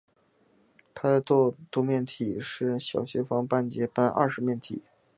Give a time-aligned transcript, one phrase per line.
[0.95, 4.81] 它的对偶多面体是小斜方截半二十面体。